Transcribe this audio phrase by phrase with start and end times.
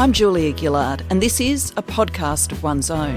[0.00, 3.16] I'm Julia Gillard, and this is a podcast of one's own.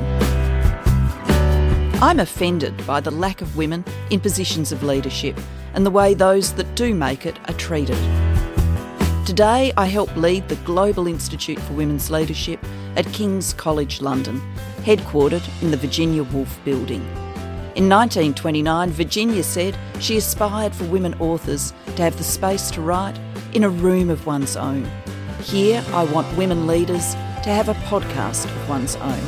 [2.04, 5.40] I'm offended by the lack of women in positions of leadership
[5.76, 7.96] and the way those that do make it are treated.
[9.26, 12.60] Today, I help lead the Global Institute for Women's Leadership
[12.98, 14.42] at King's College London,
[14.82, 17.04] headquartered in the Virginia Woolf Building.
[17.78, 23.18] In 1929, Virginia said she aspired for women authors to have the space to write
[23.54, 24.86] in a room of one's own.
[25.44, 29.22] Here, I want women leaders to have a podcast of one's own.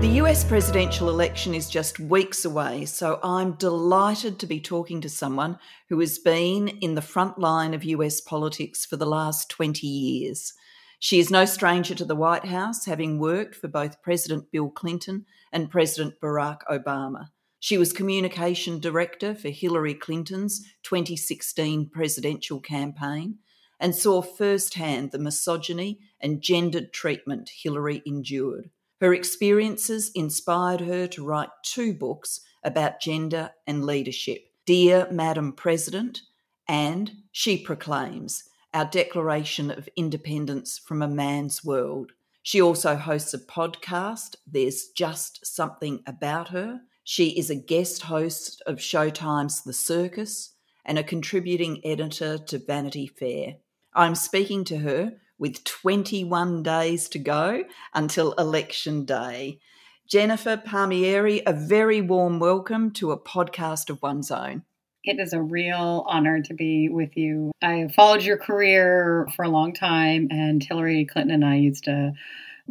[0.00, 5.10] The US presidential election is just weeks away, so I'm delighted to be talking to
[5.10, 5.58] someone
[5.90, 10.54] who has been in the front line of US politics for the last 20 years.
[10.98, 15.26] She is no stranger to the White House, having worked for both President Bill Clinton
[15.52, 17.28] and President Barack Obama.
[17.62, 23.38] She was communication director for Hillary Clinton's 2016 presidential campaign
[23.78, 28.70] and saw firsthand the misogyny and gendered treatment Hillary endured.
[29.00, 36.22] Her experiences inspired her to write two books about gender and leadership Dear Madam President
[36.66, 42.12] and She Proclaims Our Declaration of Independence from a Man's World.
[42.42, 48.62] She also hosts a podcast, There's Just Something About Her, she is a guest host
[48.66, 53.56] of Showtime's The Circus and a contributing editor to Vanity Fair.
[53.94, 59.58] I'm speaking to her with 21 days to go until Election Day.
[60.06, 64.64] Jennifer Palmieri, a very warm welcome to a podcast of one's own.
[65.02, 67.52] It is a real honor to be with you.
[67.62, 72.12] I followed your career for a long time, and Hillary Clinton and I used to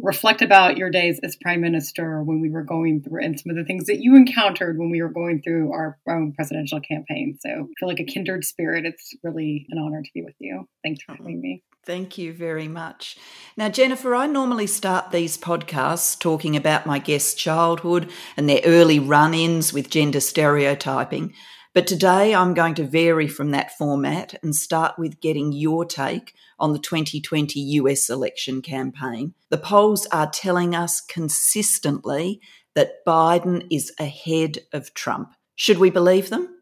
[0.02, 3.56] reflect about your days as prime minister when we were going through and some of
[3.56, 7.36] the things that you encountered when we were going through our own presidential campaign.
[7.40, 8.84] So I feel like a kindred spirit.
[8.86, 10.68] It's really an honor to be with you.
[10.82, 11.62] Thanks for having me.
[11.86, 13.16] Thank you very much.
[13.56, 18.98] Now, Jennifer, I normally start these podcasts talking about my guests' childhood and their early
[18.98, 21.32] run ins with gender stereotyping.
[21.72, 26.34] But today I'm going to vary from that format and start with getting your take
[26.58, 29.34] on the 2020 US election campaign.
[29.50, 32.40] The polls are telling us consistently
[32.74, 35.34] that Biden is ahead of Trump.
[35.54, 36.59] Should we believe them?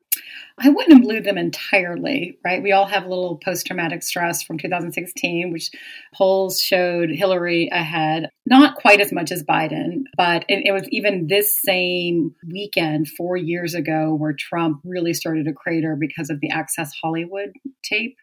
[0.61, 2.63] I wouldn't believe them entirely, right?
[2.63, 5.71] We all have a little post traumatic stress from 2016, which
[6.15, 11.27] polls showed Hillary ahead, not quite as much as Biden, but it, it, was even
[11.29, 16.51] this same weekend four years ago where Trump really started to crater because of the
[16.51, 17.53] Access Hollywood
[17.83, 18.17] tape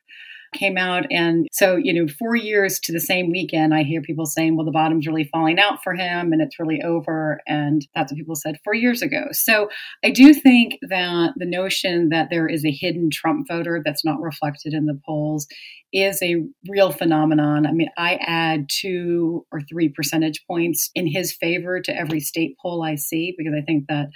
[0.55, 1.05] came out.
[1.11, 4.65] And so, you know, four years to the same weekend, I hear people saying, well,
[4.65, 7.41] the bottom's really falling out for him and it's really over.
[7.47, 9.25] And that's what people said four years ago.
[9.31, 9.69] So
[10.03, 14.21] I do think that the notion that there is a hidden Trump voter that's not
[14.21, 15.47] reflected in the polls
[15.93, 17.65] is a real phenomenon.
[17.65, 22.55] I mean, I add two or three percentage points in his favor to every state
[22.61, 24.07] poll I see because I think that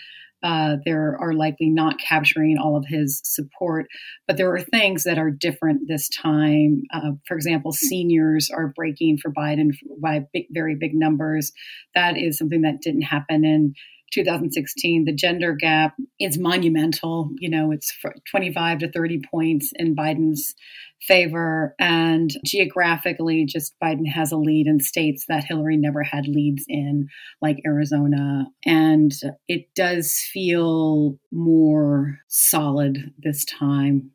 [0.43, 3.87] uh, there are likely not capturing all of his support.
[4.27, 6.83] But there are things that are different this time.
[6.93, 11.51] Uh, for example, seniors are breaking for Biden by big, very big numbers.
[11.95, 13.73] That is something that didn't happen in
[14.11, 15.05] 2016.
[15.05, 17.31] The gender gap is monumental.
[17.39, 17.93] You know, it's
[18.29, 20.55] 25 to 30 points in Biden's
[21.01, 21.75] favor.
[21.79, 27.07] And geographically, just Biden has a lead in states that Hillary never had leads in,
[27.41, 28.47] like Arizona.
[28.65, 29.13] And
[29.47, 34.11] it does feel more solid this time.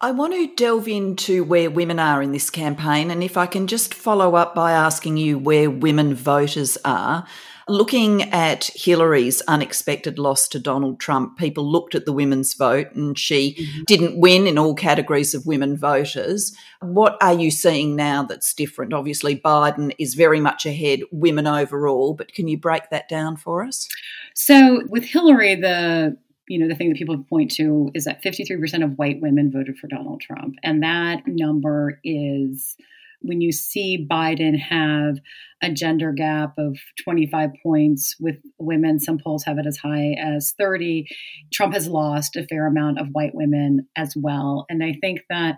[0.00, 3.66] I want to delve into where women are in this campaign, and if I can
[3.66, 7.26] just follow up by asking you where women voters are.
[7.68, 13.18] Looking at Hillary's unexpected loss to Donald Trump, people looked at the women's vote and
[13.18, 13.82] she mm-hmm.
[13.86, 16.56] didn't win in all categories of women voters.
[16.80, 18.92] What are you seeing now that's different?
[18.92, 23.64] Obviously, Biden is very much ahead, women overall, but can you break that down for
[23.64, 23.88] us?
[24.34, 26.16] So, with Hillary, the
[26.48, 29.78] you know, the thing that people point to is that 53% of white women voted
[29.78, 30.56] for Donald Trump.
[30.62, 32.76] And that number is
[33.20, 35.18] when you see Biden have
[35.62, 40.54] a gender gap of 25 points with women, some polls have it as high as
[40.58, 41.06] 30.
[41.52, 44.66] Trump has lost a fair amount of white women as well.
[44.68, 45.56] And I think that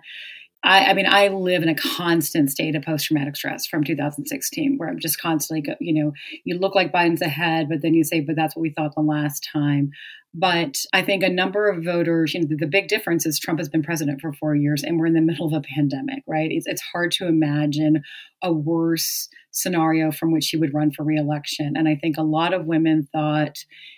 [0.63, 4.77] I, I, mean, I live in a constant state of post traumatic stress from 2016,
[4.77, 6.13] where I'm just constantly, go, you know,
[6.43, 9.01] you look like Biden's ahead, but then you say, but that's what we thought the
[9.01, 9.91] last time.
[10.33, 13.59] But I think a number of voters, you know, the, the big difference is Trump
[13.59, 16.49] has been president for four years and we're in the middle of a pandemic, right?
[16.51, 18.03] It's, it's hard to imagine
[18.41, 21.73] a worse scenario from which he would run for reelection.
[21.75, 23.57] And I think a lot of women thought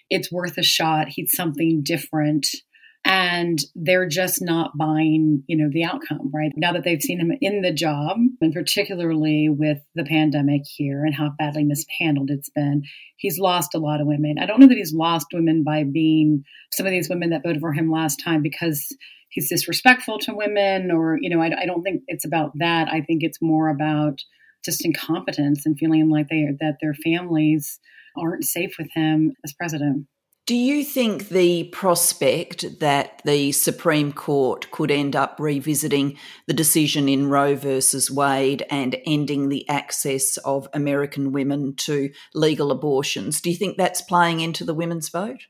[0.09, 1.09] it's worth a shot.
[1.09, 2.47] He's something different
[3.05, 6.51] and they're just not buying you know the outcome right?
[6.55, 11.13] Now that they've seen him in the job and particularly with the pandemic here and
[11.13, 12.83] how badly mishandled it's been
[13.17, 14.35] he's lost a lot of women.
[14.39, 17.61] I don't know that he's lost women by being some of these women that voted
[17.61, 18.87] for him last time because
[19.29, 22.87] he's disrespectful to women or you know i, I don't think it's about that.
[22.91, 24.19] I think it's more about
[24.63, 27.79] just incompetence and feeling like they that their families
[28.17, 30.05] aren't safe with him as president
[30.45, 36.17] do you think the prospect that the Supreme Court could end up revisiting
[36.47, 42.71] the decision in Roe versus Wade and ending the access of American women to legal
[42.71, 45.43] abortions, do you think that's playing into the women's vote?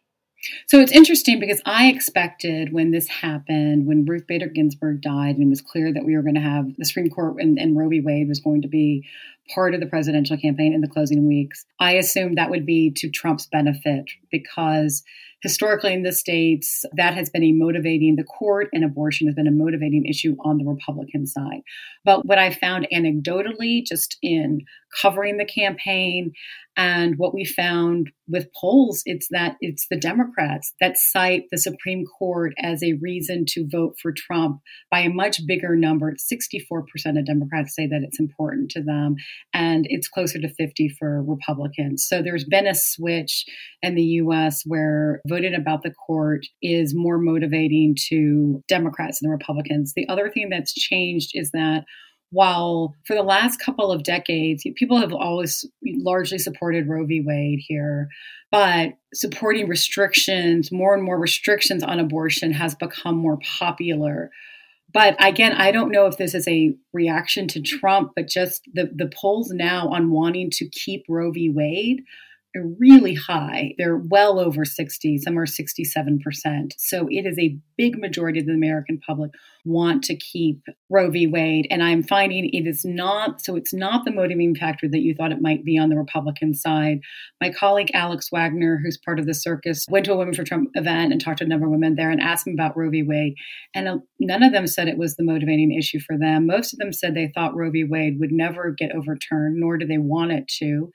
[0.68, 5.44] So it's interesting because I expected when this happened, when Ruth Bader Ginsburg died, and
[5.44, 7.90] it was clear that we were going to have the Supreme Court and, and Roe
[7.90, 8.02] v.
[8.02, 9.08] Wade was going to be
[9.54, 11.66] part of the presidential campaign in the closing weeks.
[11.80, 15.04] I assumed that would be to Trump's benefit because
[15.44, 19.48] historically in the states, that has been a motivating, the court and abortion has been
[19.48, 21.62] a motivating issue on the Republican side.
[22.04, 24.62] But what I found anecdotally, just in
[25.02, 26.32] covering the campaign
[26.76, 32.04] and what we found with polls, it's that it's the Democrats that cite the Supreme
[32.18, 34.60] Court as a reason to vote for Trump
[34.90, 36.14] by a much bigger number.
[36.14, 36.84] 64%
[37.20, 39.16] of Democrats say that it's important to them,
[39.54, 42.06] and it's closer to 50 for Republicans.
[42.08, 43.46] So there's been a switch
[43.82, 49.34] in the US where voting about the court is more motivating to Democrats and the
[49.34, 49.94] Republicans.
[49.96, 51.86] The other thing that's changed is that
[52.30, 57.22] while for the last couple of decades, people have always largely supported Roe v.
[57.26, 58.10] Wade here,
[58.52, 64.32] but supporting restrictions, more and more restrictions on abortion has become more popular.
[64.94, 68.92] But again, I don't know if this is a reaction to Trump, but just the,
[68.96, 71.50] the polls now on wanting to keep Roe v.
[71.50, 72.04] Wade
[72.62, 73.74] really high.
[73.78, 76.20] They're well over 60, some are 67%.
[76.78, 79.32] So it is a big majority of the American public
[79.66, 81.26] want to keep Roe v.
[81.26, 81.68] Wade.
[81.70, 85.32] And I'm finding it is not, so it's not the motivating factor that you thought
[85.32, 87.00] it might be on the Republican side.
[87.42, 90.70] My colleague Alex Wagner, who's part of the circus, went to a Women for Trump
[90.76, 93.04] event and talked to a number of women there and asked them about Roe v.
[93.04, 93.36] Wade.
[93.74, 96.46] And uh, none of them said it was the motivating issue for them.
[96.46, 97.84] Most of them said they thought Roe v.
[97.84, 100.92] Wade would never get overturned, nor do they want it to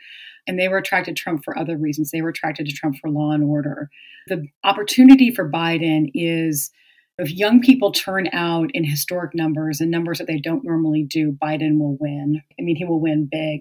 [0.48, 2.10] and they were attracted to Trump for other reasons.
[2.10, 3.90] They were attracted to Trump for law and order.
[4.26, 6.70] The opportunity for Biden is
[7.18, 11.32] if young people turn out in historic numbers and numbers that they don't normally do,
[11.32, 12.42] Biden will win.
[12.58, 13.60] I mean, he will win big.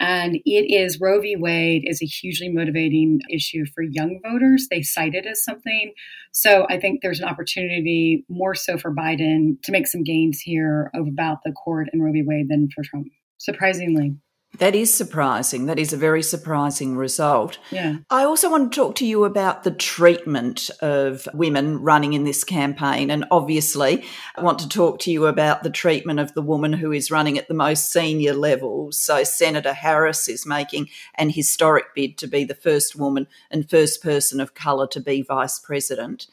[0.00, 1.34] And it is Roe v.
[1.34, 4.68] Wade is a hugely motivating issue for young voters.
[4.70, 5.92] They cite it as something.
[6.30, 10.90] So I think there's an opportunity more so for Biden to make some gains here
[10.94, 12.22] about the court and Roe v.
[12.24, 13.08] Wade than for Trump,
[13.38, 14.14] surprisingly.
[14.56, 15.66] That is surprising.
[15.66, 17.58] That is a very surprising result.
[17.70, 17.98] Yeah.
[18.10, 22.42] I also want to talk to you about the treatment of women running in this
[22.44, 23.10] campaign.
[23.10, 24.04] And obviously,
[24.36, 27.38] I want to talk to you about the treatment of the woman who is running
[27.38, 28.90] at the most senior level.
[28.90, 34.02] So, Senator Harris is making an historic bid to be the first woman and first
[34.02, 36.26] person of colour to be vice president.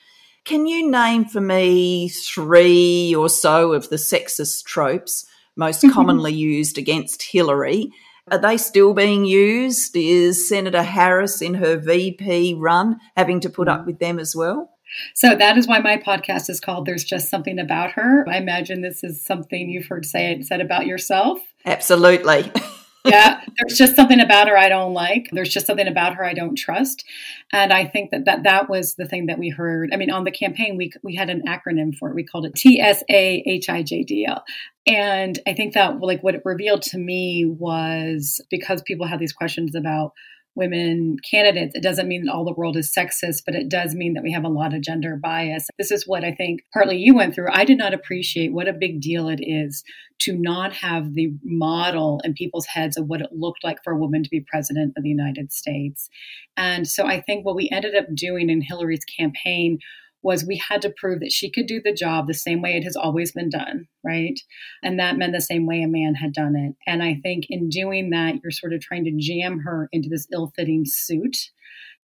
[0.46, 6.78] Can you name for me three or so of the sexist tropes most commonly used
[6.78, 7.92] against Hillary?
[8.32, 9.96] Are they still being used?
[9.96, 13.86] Is Senator Harris in her VP run having to put up mm.
[13.86, 14.72] with them as well?
[15.14, 18.26] So that is why my podcast is called There's Just Something About Her.
[18.28, 21.40] I imagine this is something you've heard say said about yourself.
[21.66, 22.52] Absolutely.
[23.06, 25.30] yeah, there's just something about her I don't like.
[25.32, 27.06] There's just something about her I don't trust.
[27.54, 29.92] And I think that that, that was the thing that we heard.
[29.94, 32.16] I mean, on the campaign, we, we had an acronym for it.
[32.16, 34.44] We called it T S A H I J D L.
[34.88, 39.34] And I think that like what it revealed to me was because people have these
[39.34, 40.14] questions about
[40.56, 44.14] women candidates, it doesn't mean that all the world is sexist, but it does mean
[44.14, 45.68] that we have a lot of gender bias.
[45.78, 47.50] This is what I think partly you went through.
[47.52, 49.84] I did not appreciate what a big deal it is
[50.20, 53.98] to not have the model in people's heads of what it looked like for a
[53.98, 56.10] woman to be president of the United States.
[56.56, 59.80] And so I think what we ended up doing in Hillary's campaign
[60.26, 62.84] was we had to prove that she could do the job the same way it
[62.84, 64.40] has always been done, right?
[64.82, 66.76] And that meant the same way a man had done it.
[66.88, 70.28] And I think in doing that, you're sort of trying to jam her into this
[70.34, 71.52] ill fitting suit.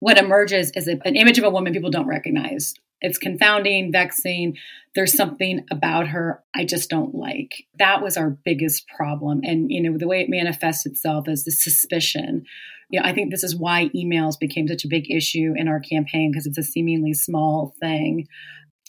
[0.00, 2.74] What emerges is an image of a woman people don't recognize.
[3.00, 4.58] It's confounding, vexing.
[4.94, 7.64] There's something about her I just don't like.
[7.78, 9.40] That was our biggest problem.
[9.44, 12.44] And, you know, the way it manifests itself is the suspicion
[12.90, 15.80] you know, I think this is why emails became such a big issue in our
[15.80, 18.26] campaign because it's a seemingly small thing.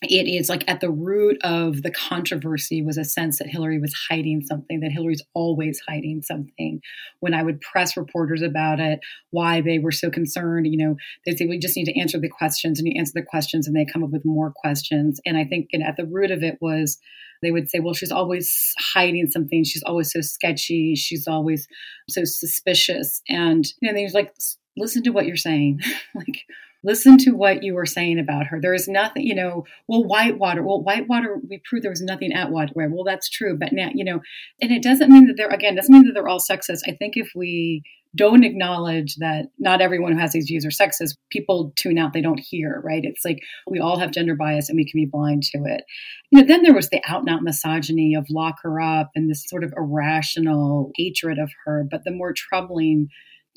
[0.03, 3.93] It is like at the root of the controversy was a sense that Hillary was
[4.10, 6.81] hiding something, that Hillary's always hiding something.
[7.20, 11.36] When I would press reporters about it, why they were so concerned, you know, they
[11.36, 13.86] say, we just need to answer the questions, and you answer the questions, and they
[13.86, 15.22] come up with more questions.
[15.24, 16.98] And I think and at the root of it was
[17.41, 19.63] they would say, well, she's always hiding something.
[19.63, 20.96] She's always so sketchy.
[20.96, 21.67] She's always
[22.10, 23.22] so suspicious.
[23.27, 24.34] And, you know, they was like,
[24.77, 25.79] listen to what you're saying.
[26.15, 26.46] like,
[26.83, 28.59] listen to what you were saying about her.
[28.59, 32.51] There is nothing, you know, well, Whitewater, well, Whitewater, we proved there was nothing at
[32.51, 32.89] Whitewater.
[32.89, 33.57] Well, that's true.
[33.57, 34.21] But now, you know,
[34.61, 36.81] and it doesn't mean that they're, again, doesn't mean that they're all sexist.
[36.88, 37.83] I think if we
[38.15, 41.15] don't acknowledge that not everyone who has these views are sexist.
[41.31, 43.03] People tune out, they don't hear, right?
[43.05, 45.83] It's like we all have gender bias and we can be blind to it.
[46.29, 49.29] You know, then there was the out and out misogyny of lock her up and
[49.29, 51.85] this sort of irrational hatred of her.
[51.89, 53.07] But the more troubling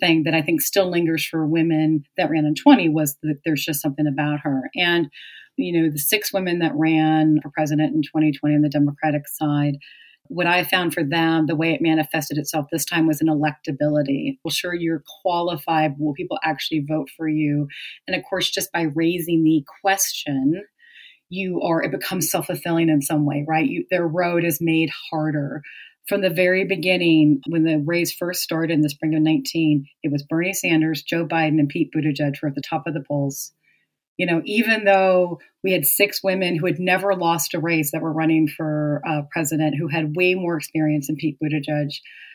[0.00, 3.64] thing that I think still lingers for women that ran in 20 was that there's
[3.64, 4.70] just something about her.
[4.74, 5.08] And,
[5.56, 9.76] you know, the six women that ran for president in 2020 on the Democratic side,
[10.28, 14.38] what I found for them, the way it manifested itself this time was an electability.
[14.42, 15.94] Well, sure, you're qualified.
[15.98, 17.68] Will people actually vote for you?
[18.06, 20.62] And of course, just by raising the question,
[21.28, 23.66] you are, it becomes self fulfilling in some way, right?
[23.66, 25.62] You, their road is made harder.
[26.08, 30.12] From the very beginning, when the race first started in the spring of 19, it
[30.12, 33.52] was Bernie Sanders, Joe Biden, and Pete Buttigieg were at the top of the polls.
[34.18, 38.02] You know, even though we had six women who had never lost a race that
[38.02, 41.90] were running for uh, president, who had way more experience than Pete Buttigieg.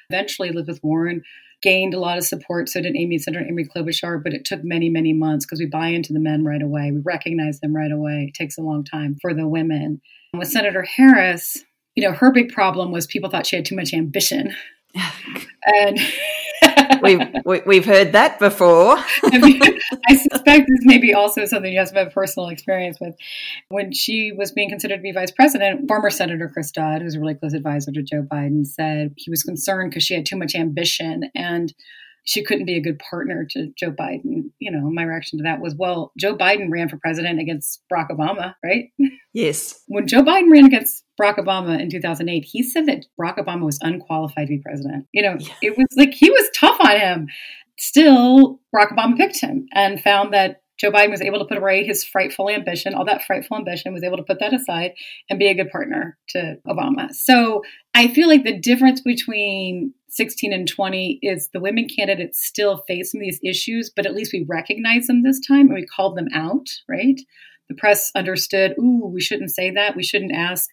[0.09, 1.21] Eventually, Elizabeth Warren
[1.61, 2.69] gained a lot of support.
[2.69, 5.89] So did Amy Senator Amy Klobuchar, but it took many, many months because we buy
[5.89, 6.91] into the men right away.
[6.91, 8.27] We recognize them right away.
[8.29, 10.01] It takes a long time for the women.
[10.33, 11.63] With Senator Harris,
[11.95, 14.55] you know, her big problem was people thought she had too much ambition.
[15.65, 15.99] and
[17.01, 18.97] we've we've heard that before.
[18.97, 23.15] I suspect this may be also something you have some personal experience with.
[23.69, 27.19] When she was being considered to be vice president, former Senator Chris Dodd, who's a
[27.19, 30.55] really close advisor to Joe Biden, said he was concerned because she had too much
[30.55, 31.73] ambition and
[32.29, 34.51] she couldn't be a good partner to Joe Biden.
[34.59, 38.11] You know, my reaction to that was, well, Joe Biden ran for president against Barack
[38.11, 38.91] Obama, right?
[39.33, 39.81] Yes.
[39.87, 43.79] When Joe Biden ran against Barack Obama in 2008, he said that Barack Obama was
[43.81, 45.07] unqualified to be president.
[45.11, 45.53] You know, yeah.
[45.63, 47.27] it was like he was tough on him.
[47.79, 51.83] Still, Barack Obama picked him and found that Joe Biden was able to put away
[51.83, 54.91] his frightful ambition, all that frightful ambition, was able to put that aside
[55.31, 57.11] and be a good partner to Obama.
[57.11, 57.63] So
[57.95, 63.11] I feel like the difference between 16 and 20 is the women candidates still face
[63.11, 66.17] some of these issues, but at least we recognize them this time and we called
[66.17, 67.19] them out, right?
[67.69, 69.95] The press understood, ooh, we shouldn't say that.
[69.95, 70.69] We shouldn't ask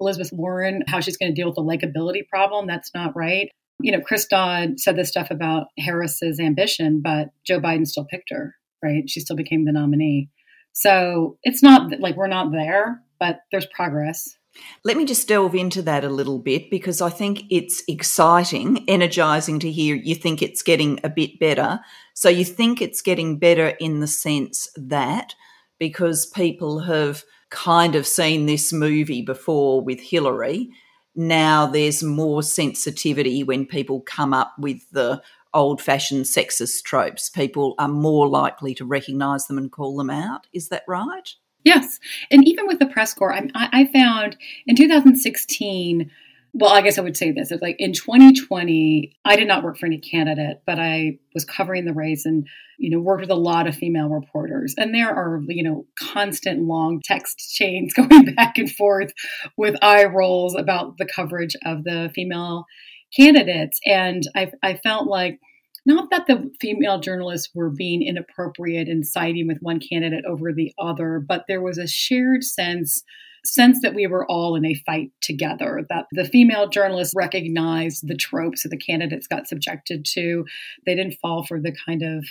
[0.00, 2.66] Elizabeth Warren how she's going to deal with the likability problem.
[2.66, 3.50] That's not right.
[3.80, 8.30] You know, Chris Dodd said this stuff about Harris's ambition, but Joe Biden still picked
[8.30, 9.08] her, right?
[9.08, 10.30] She still became the nominee.
[10.72, 14.36] So it's not like we're not there, but there's progress.
[14.84, 19.58] Let me just delve into that a little bit because I think it's exciting, energizing
[19.60, 21.80] to hear you think it's getting a bit better.
[22.14, 25.34] So you think it's getting better in the sense that
[25.78, 30.70] because people have kind of seen this movie before with Hillary,
[31.14, 35.22] now there's more sensitivity when people come up with the
[35.54, 37.30] old fashioned sexist tropes.
[37.30, 40.46] People are more likely to recognize them and call them out.
[40.52, 41.34] Is that right?
[41.66, 41.98] Yes.
[42.30, 44.36] And even with the press corps, I, I found
[44.68, 46.12] in 2016,
[46.54, 47.50] well, I guess I would say this.
[47.50, 51.84] It's like in 2020, I did not work for any candidate, but I was covering
[51.84, 52.46] the race and,
[52.78, 54.76] you know, worked with a lot of female reporters.
[54.78, 59.12] And there are, you know, constant long text chains going back and forth
[59.56, 62.66] with eye rolls about the coverage of the female
[63.14, 63.80] candidates.
[63.84, 65.40] And I, I felt like,
[65.86, 70.72] not that the female journalists were being inappropriate and siding with one candidate over the
[70.78, 73.02] other, but there was a shared sense
[73.44, 78.16] sense that we were all in a fight together, that the female journalists recognized the
[78.16, 80.44] tropes that the candidates got subjected to.
[80.84, 82.24] They didn't fall for the kind of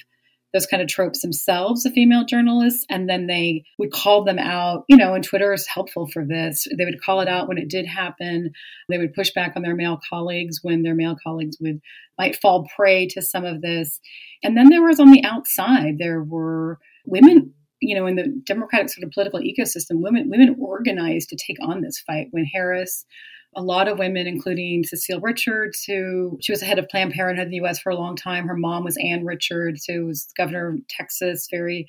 [0.55, 4.85] those kind of tropes themselves, the female journalists, and then they would call them out.
[4.87, 6.65] You know, and Twitter is helpful for this.
[6.77, 8.51] They would call it out when it did happen.
[8.87, 11.81] They would push back on their male colleagues when their male colleagues would
[12.17, 13.99] might fall prey to some of this.
[14.41, 18.89] And then there was on the outside, there were women you know, in the democratic
[18.89, 22.27] sort of political ecosystem, women women organized to take on this fight.
[22.31, 23.05] When Harris
[23.55, 27.45] a lot of women, including Cecile Richards, who she was the head of Planned Parenthood
[27.45, 27.79] in the U.S.
[27.79, 28.47] for a long time.
[28.47, 31.87] Her mom was Ann Richards, who was governor of Texas, very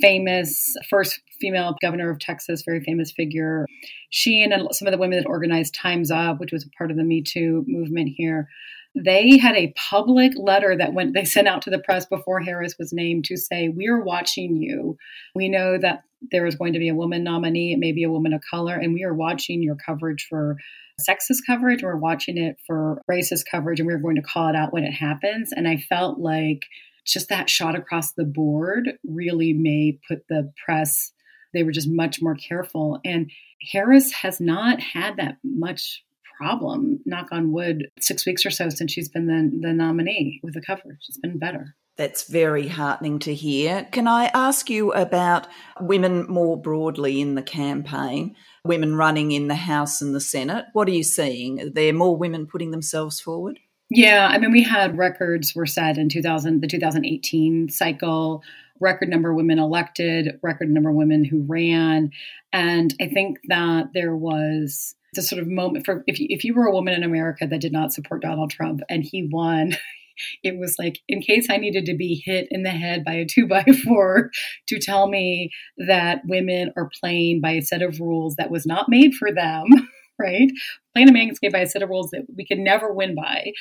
[0.00, 3.66] famous, first female governor of Texas, very famous figure.
[4.10, 6.96] She and some of the women that organized Times Up, which was a part of
[6.96, 8.48] the Me Too movement here,
[8.94, 12.76] they had a public letter that went they sent out to the press before Harris
[12.78, 14.96] was named to say, We are watching you.
[15.34, 18.10] We know that there is going to be a woman nominee, it may be a
[18.10, 20.56] woman of color, and we are watching your coverage for
[21.00, 24.72] sexist coverage, we're watching it for racist coverage, and we're going to call it out
[24.72, 25.52] when it happens.
[25.52, 26.66] And I felt like
[27.06, 31.12] just that shot across the board really may put the press,
[31.52, 33.00] they were just much more careful.
[33.04, 33.30] And
[33.72, 36.04] Harris has not had that much
[36.38, 40.54] problem, knock on wood, six weeks or so since she's been the, the nominee with
[40.54, 41.00] the coverage.
[41.08, 41.74] It's been better.
[42.00, 43.86] That's very heartening to hear.
[43.92, 45.46] Can I ask you about
[45.82, 48.34] women more broadly in the campaign?
[48.64, 50.64] Women running in the House and the Senate.
[50.72, 51.60] What are you seeing?
[51.60, 53.60] Are there more women putting themselves forward?
[53.90, 58.42] Yeah, I mean, we had records were set in 2000, the 2018 cycle.
[58.80, 62.12] Record number of women elected, record number of women who ran,
[62.50, 66.54] and I think that there was the sort of moment for if you, if you
[66.54, 69.76] were a woman in America that did not support Donald Trump and he won,
[70.42, 73.26] it was like in case I needed to be hit in the head by a
[73.26, 74.30] two by four
[74.68, 78.88] to tell me that women are playing by a set of rules that was not
[78.88, 79.66] made for them,
[80.18, 80.50] right?
[80.94, 83.52] Playing a man's game by a set of rules that we could never win by.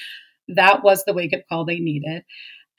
[0.48, 2.24] That was the wake up call they needed.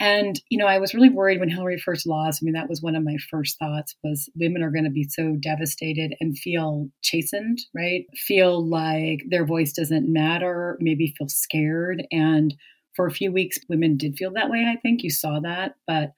[0.01, 2.41] And, you know, I was really worried when Hillary first lost.
[2.43, 5.05] I mean, that was one of my first thoughts was women are going to be
[5.05, 8.07] so devastated and feel chastened, right?
[8.15, 12.03] Feel like their voice doesn't matter, maybe feel scared.
[12.11, 12.55] And
[13.01, 14.71] for a few weeks, women did feel that way.
[14.71, 15.77] I think you saw that.
[15.87, 16.13] But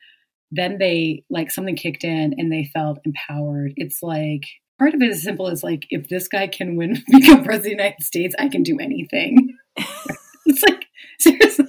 [0.51, 3.73] then they, like, something kicked in and they felt empowered.
[3.77, 4.43] It's like,
[4.81, 7.63] part of it is simple as, like, if this guy can win, become president of
[7.63, 9.57] the United States, I can do anything.
[9.77, 10.87] it's like,
[11.21, 11.62] seriously,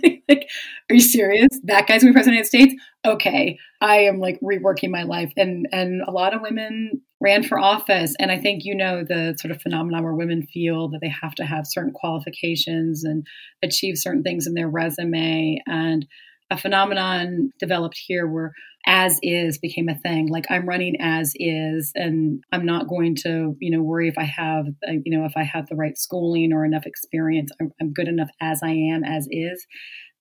[0.94, 1.50] you serious?
[1.64, 2.84] That guy's gonna be president of the United States?
[3.06, 3.58] Okay.
[3.82, 5.32] I am like reworking my life.
[5.38, 8.16] And and a lot of women ran for office.
[8.20, 11.36] And I think you know the sort of phenomenon where women feel that they have
[11.36, 13.26] to have certain qualifications and
[13.62, 15.62] achieve certain things in their resume.
[15.66, 16.06] And
[16.50, 18.54] a phenomenon developed here where
[18.86, 23.56] as is became a thing like i'm running as is and i'm not going to
[23.60, 26.52] you know worry if i have uh, you know if i have the right schooling
[26.52, 29.66] or enough experience i'm, I'm good enough as i am as is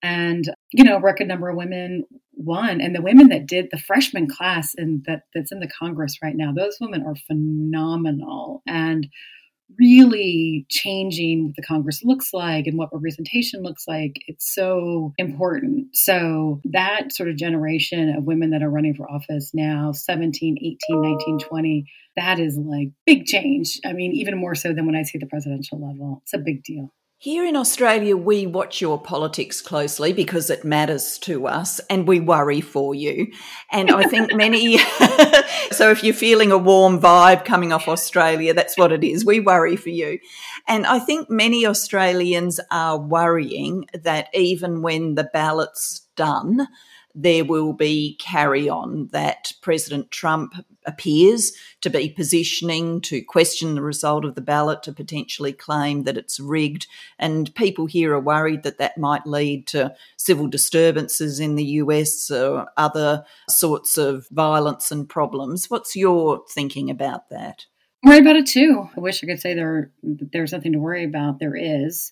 [0.03, 4.27] and you know record number of women won and the women that did the freshman
[4.27, 9.09] class and that that's in the congress right now those women are phenomenal and
[9.79, 14.17] really changing what the Congress looks like and what representation looks like.
[14.27, 15.97] It's so important.
[15.97, 21.01] So, that sort of generation of women that are running for office now 17, 18,
[21.01, 21.87] 19, 20
[22.17, 23.81] that is like big change.
[23.85, 26.21] I mean, even more so than when I see the presidential level.
[26.23, 26.93] It's a big deal.
[27.23, 32.19] Here in Australia, we watch your politics closely because it matters to us and we
[32.19, 33.29] worry for you.
[33.71, 34.79] And I think many,
[35.71, 39.25] so if you're feeling a warm vibe coming off Australia, that's what it is.
[39.25, 40.19] We worry for you.
[40.67, 46.67] And I think many Australians are worrying that even when the ballot's done,
[47.14, 50.55] there will be carry on that President Trump
[50.87, 56.16] appears to be positioning to question the result of the ballot, to potentially claim that
[56.16, 56.87] it's rigged.
[57.18, 62.31] And people here are worried that that might lead to civil disturbances in the US
[62.31, 65.70] or other sorts of violence and problems.
[65.70, 67.66] What's your thinking about that?
[68.05, 68.88] Worried about it too.
[68.96, 71.38] I wish I could say there there's nothing to worry about.
[71.38, 72.11] There is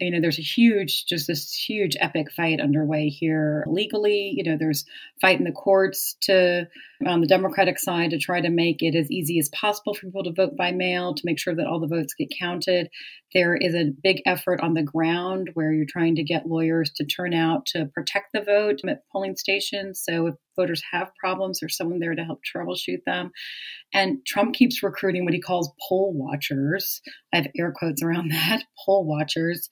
[0.00, 4.32] you know there's a huge just this huge epic fight underway here legally.
[4.34, 4.84] You know there's
[5.20, 6.68] fight in the courts to
[7.06, 10.24] on the democratic side to try to make it as easy as possible for people
[10.24, 12.88] to vote by mail to make sure that all the votes get counted.
[13.34, 17.04] There is a big effort on the ground where you're trying to get lawyers to
[17.04, 20.02] turn out to protect the vote at polling stations.
[20.06, 23.30] So if voters have problems there's someone there to help troubleshoot them.
[23.94, 27.00] And trump keeps recruiting what he calls poll watchers.
[27.32, 29.68] I have air quotes around that poll watchers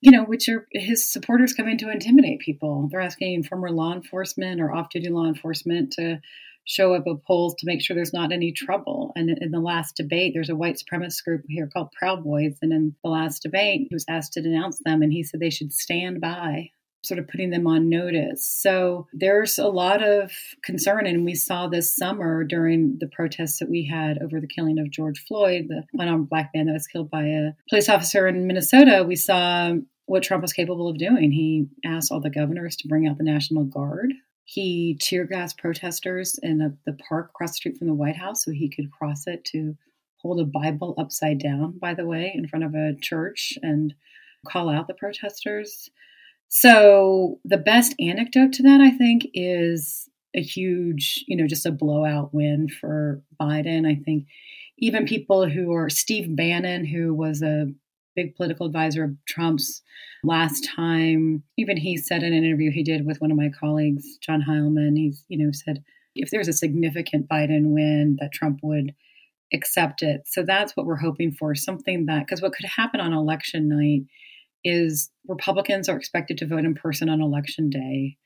[0.00, 2.88] you know, which are his supporters come in to intimidate people.
[2.90, 6.20] They're asking former law enforcement or off duty law enforcement to
[6.64, 9.12] show up at polls to make sure there's not any trouble.
[9.16, 12.56] And in the last debate, there's a white supremacist group here called Proud Boys.
[12.62, 15.50] And in the last debate, he was asked to denounce them, and he said they
[15.50, 16.70] should stand by
[17.02, 18.46] sort of putting them on notice.
[18.46, 23.70] So there's a lot of concern, and we saw this summer during the protests that
[23.70, 27.10] we had over the killing of George Floyd, the unarmed black man that was killed
[27.10, 29.02] by a police officer in Minnesota.
[29.06, 29.72] We saw
[30.06, 31.32] what Trump was capable of doing.
[31.32, 34.12] He asked all the governors to bring out the National Guard.
[34.52, 38.44] He tear gassed protesters in the, the park across the street from the White House
[38.44, 39.76] so he could cross it to
[40.16, 43.94] hold a Bible upside down, by the way, in front of a church and
[44.48, 45.88] call out the protesters.
[46.48, 51.70] So, the best anecdote to that, I think, is a huge, you know, just a
[51.70, 53.86] blowout win for Biden.
[53.86, 54.24] I think
[54.78, 57.68] even people who are Steve Bannon, who was a
[58.20, 59.82] big political advisor of Trump's
[60.22, 61.42] last time.
[61.56, 64.96] Even he said in an interview he did with one of my colleagues, John Heilemann,
[64.96, 65.82] he's, you know, said
[66.14, 68.92] if there's a significant Biden win, that Trump would
[69.54, 70.22] accept it.
[70.26, 74.02] So that's what we're hoping for something that, because what could happen on election night
[74.64, 78.16] is Republicans are expected to vote in person on election day.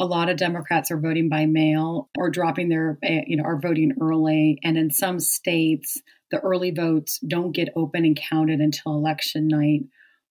[0.00, 3.60] A lot of Democrats are voting by mail or dropping their, eh, you know, are
[3.60, 4.58] voting early.
[4.64, 6.00] And in some states,
[6.32, 9.82] the early votes don't get open and counted until election night,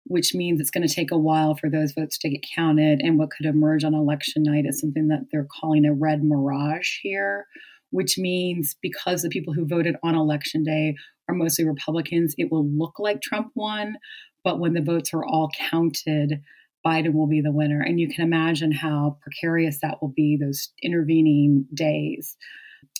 [0.06, 3.02] which means it's going to take a while for those votes to get counted.
[3.02, 7.00] And what could emerge on election night is something that they're calling a red mirage
[7.04, 7.46] here,
[7.92, 10.96] which means because the people who voted on election day
[11.28, 13.98] are mostly Republicans, it will look like Trump won.
[14.44, 16.42] But when the votes are all counted,
[16.86, 17.82] Biden will be the winner.
[17.82, 22.38] And you can imagine how precarious that will be those intervening days.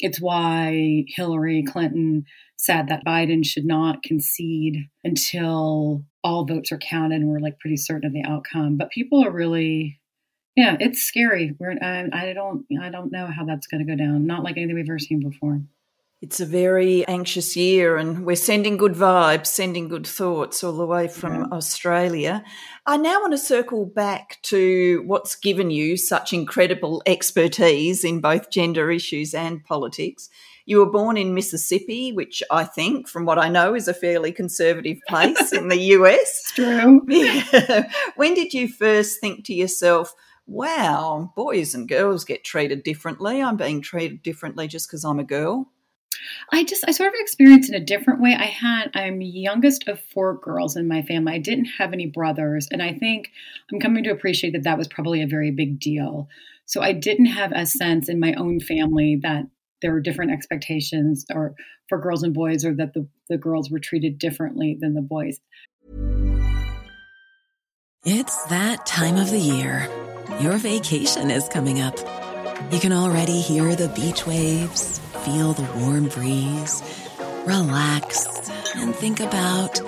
[0.02, 2.26] It's why Hillary Clinton
[2.60, 7.78] said that Biden should not concede until all votes are counted and we're like pretty
[7.78, 8.76] certain of the outcome.
[8.76, 10.02] But people are really,
[10.58, 11.56] yeah, it's scary.
[11.58, 14.28] We're I, I don't I don't know how that's going to go down.
[14.28, 15.62] Not like anything we've ever seen before.
[16.22, 20.86] It's a very anxious year, and we're sending good vibes, sending good thoughts all the
[20.86, 21.46] way from yeah.
[21.54, 22.44] Australia.
[22.86, 28.52] I now want to circle back to what's given you such incredible expertise in both
[28.52, 30.30] gender issues and politics.
[30.70, 34.32] You were born in Mississippi, which I think, from what I know, is a fairly
[34.32, 36.20] conservative place in the US.
[36.20, 37.02] It's true.
[38.16, 40.14] When did you first think to yourself,
[40.46, 43.42] wow, boys and girls get treated differently?
[43.42, 45.72] I'm being treated differently just because I'm a girl?
[46.52, 48.36] I just I sort of experienced in a different way.
[48.40, 51.34] I had I'm youngest of four girls in my family.
[51.34, 53.32] I didn't have any brothers, and I think
[53.74, 56.30] I'm coming to appreciate that that was probably a very big deal.
[56.68, 59.46] So I didn't have a sense in my own family that
[59.82, 61.56] there were different expectations or
[61.88, 65.40] for girls and boys or that the, the girls were treated differently than the boys.
[68.06, 69.90] It's that time of the year.
[70.40, 71.98] Your vacation is coming up.
[72.72, 76.82] You can already hear the beach waves feel the warm breeze,
[77.46, 79.82] relax, and think about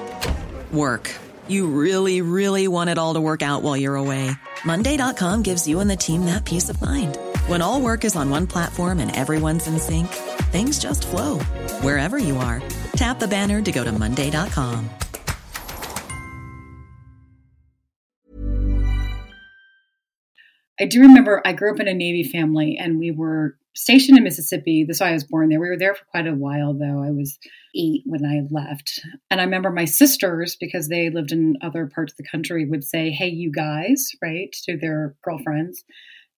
[0.72, 1.14] work.
[1.48, 4.32] You really, really want it all to work out while you're away.
[4.66, 7.18] Monday.com gives you and the team that peace of mind.
[7.48, 10.08] When all work is on one platform and everyone's in sync,
[10.52, 11.40] things just flow
[11.82, 12.62] wherever you are.
[12.96, 14.90] Tap the banner to go to Monday.com.
[20.80, 24.24] I do remember I grew up in a Navy family and we were stationed in
[24.24, 24.84] Mississippi.
[24.84, 25.60] That's why I was born there.
[25.60, 27.04] We were there for quite a while, though.
[27.04, 27.38] I was
[27.76, 29.00] eight when I left.
[29.30, 32.84] And I remember my sisters, because they lived in other parts of the country, would
[32.84, 35.84] say, Hey, you guys, right, to their girlfriends.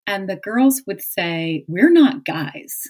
[0.06, 2.84] And the girls would say, We're not guys.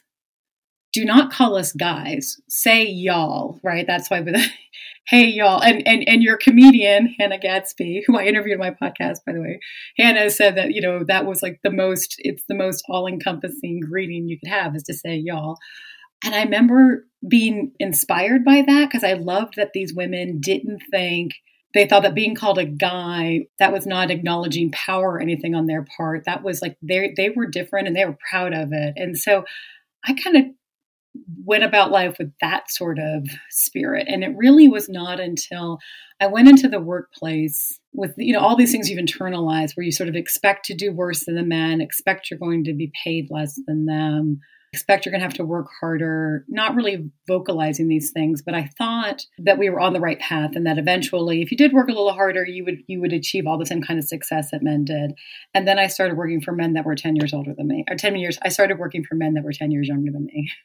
[0.94, 2.38] Do not call us guys.
[2.48, 3.86] Say y'all, right?
[3.88, 4.36] That's why with
[5.08, 5.62] hey y'all.
[5.62, 9.42] And and and your comedian, Hannah Gadsby, who I interviewed on my podcast, by the
[9.42, 9.60] way,
[9.98, 14.28] Hannah said that, you know, that was like the most, it's the most all-encompassing greeting
[14.28, 15.58] you could have is to say y'all.
[16.24, 21.34] And I remember being inspired by that because I loved that these women didn't think
[21.74, 25.66] they thought that being called a guy that was not acknowledging power or anything on
[25.66, 26.26] their part.
[26.26, 28.94] That was like they they were different and they were proud of it.
[28.96, 29.44] And so
[30.06, 30.44] i kind of
[31.46, 34.08] went about life with that sort of spirit.
[34.10, 35.80] And it really was not until
[36.20, 39.92] i went into the workplace with you know all these things you've internalized where you
[39.92, 43.28] sort of expect to do worse than the men expect you're going to be paid
[43.30, 44.40] less than them
[44.74, 48.72] expect you're going to have to work harder, not really vocalizing these things, but I
[48.76, 51.90] thought that we were on the right path and that eventually if you did work
[51.90, 54.64] a little harder, you would you would achieve all the same kind of success that
[54.64, 55.14] men did.
[55.54, 57.86] And then I started working for men that were 10 years older than me.
[57.88, 60.50] Or 10 years I started working for men that were 10 years younger than me.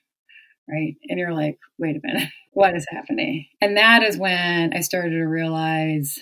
[0.70, 0.96] Right?
[1.08, 2.28] And you're like, "Wait a minute.
[2.52, 6.18] What is happening?" And that is when I started to realize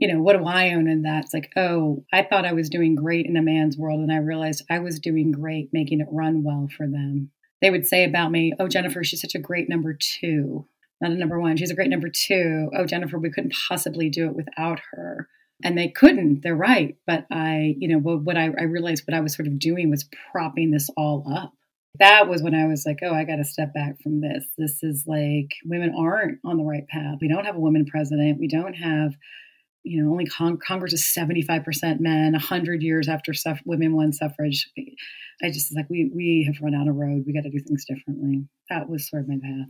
[0.00, 1.24] you know, what do I own in that?
[1.26, 4.16] It's like, oh, I thought I was doing great in a man's world, and I
[4.16, 7.30] realized I was doing great making it run well for them.
[7.60, 10.66] they would say about me, "Oh, Jennifer, she's such a great number two,
[11.02, 11.58] not a number one.
[11.58, 12.70] She's a great number two.
[12.74, 15.28] Oh, Jennifer, we couldn't possibly do it without her."
[15.62, 16.40] And they couldn't.
[16.42, 16.96] They're right.
[17.06, 20.08] But I, you know, what I, I realized what I was sort of doing was
[20.32, 21.52] propping this all up.
[21.98, 24.46] That was when I was like, oh, I got to step back from this.
[24.56, 27.18] This is like women aren't on the right path.
[27.20, 28.38] We don't have a woman president.
[28.38, 29.12] We don't have
[29.82, 34.68] you know, only con- Congress is 75% men, 100 years after suff- women won suffrage.
[35.42, 37.24] I just like, we, we have run out of road.
[37.26, 38.46] We got to do things differently.
[38.68, 39.68] That was sort of my path.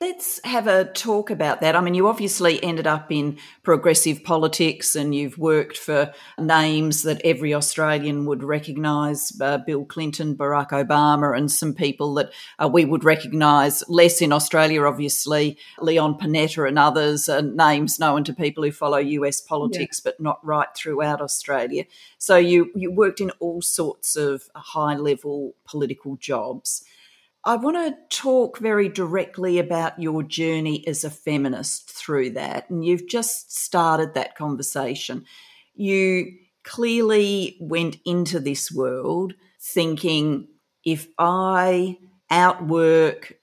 [0.00, 1.76] Let's have a talk about that.
[1.76, 7.20] I mean, you obviously ended up in progressive politics and you've worked for names that
[7.24, 12.84] every Australian would recognise uh, Bill Clinton, Barack Obama, and some people that uh, we
[12.84, 18.64] would recognise less in Australia, obviously, Leon Panetta and others, uh, names known to people
[18.64, 20.10] who follow US politics, yeah.
[20.10, 21.84] but not right throughout Australia.
[22.18, 26.84] So you, you worked in all sorts of high level political jobs.
[27.44, 32.70] I want to talk very directly about your journey as a feminist through that.
[32.70, 35.24] And you've just started that conversation.
[35.74, 40.48] You clearly went into this world thinking
[40.84, 41.98] if I
[42.30, 43.34] outwork,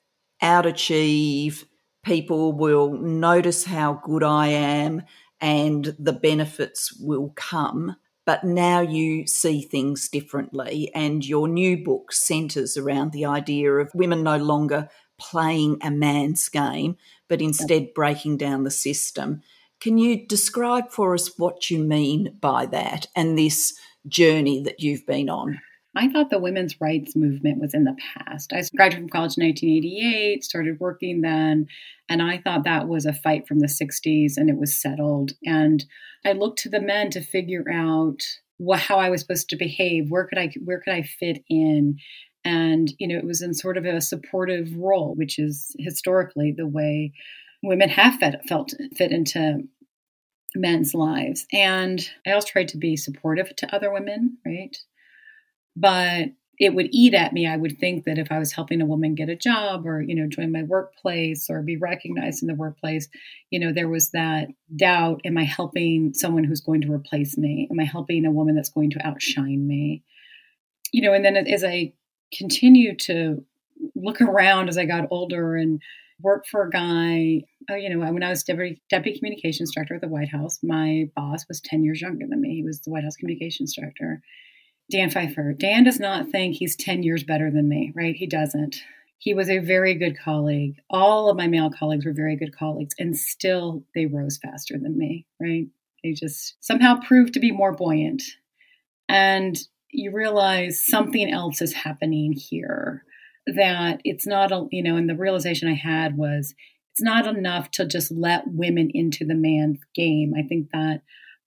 [0.42, 1.66] outachieve,
[2.04, 5.04] people will notice how good I am
[5.42, 7.96] and the benefits will come
[8.30, 10.92] but now you see things differently.
[10.94, 14.88] And your new book centers around the idea of women no longer
[15.18, 16.96] playing a man's game,
[17.28, 19.42] but instead breaking down the system.
[19.82, 23.74] Can you describe for us what you mean by that and this
[24.08, 25.60] journey that you've been on?
[25.96, 28.54] I thought the women's rights movement was in the past.
[28.54, 31.66] I graduated from college in 1988, started working then,
[32.08, 35.32] and I thought that was a fight from the 60s and it was settled.
[35.46, 35.84] And
[36.26, 38.22] I looked to the men to figure out
[38.58, 41.98] what, how I was supposed to behave, where could I where could I fit in?
[42.44, 46.68] And you know, it was in sort of a supportive role, which is historically the
[46.68, 47.14] way
[47.64, 49.64] women have felt, felt fit into
[50.56, 51.46] men's lives.
[51.52, 54.76] And I also tried to be supportive to other women, right?
[55.80, 56.30] but
[56.60, 57.48] it would eat at me.
[57.48, 60.14] I would think that if I was helping a woman get a job or, you
[60.14, 63.08] know, join my workplace or be recognized in the workplace,
[63.50, 65.22] you know, there was that doubt.
[65.24, 67.70] Am I helping someone who's going to replace me?
[67.72, 70.04] Am I helping a woman that's going to outshine me?
[70.92, 71.94] You know, and then as I
[72.34, 73.44] continue to
[73.96, 75.82] look around as I got older and
[76.22, 80.02] work for a guy, uh, you know, when I was deputy, deputy communications director at
[80.02, 82.56] the White House, my boss was 10 years younger than me.
[82.56, 84.22] He was the White House communications director
[84.90, 85.54] Dan Pfeiffer.
[85.54, 88.16] Dan does not think he's 10 years better than me, right?
[88.16, 88.78] He doesn't.
[89.18, 90.76] He was a very good colleague.
[90.90, 94.98] All of my male colleagues were very good colleagues, and still they rose faster than
[94.98, 95.68] me, right?
[96.04, 98.24] They just somehow proved to be more buoyant.
[99.10, 99.58] And
[99.92, 103.04] you realize something else is happening here
[103.56, 106.54] that it's not a you know and the realization i had was
[106.92, 111.02] it's not enough to just let women into the man's game i think that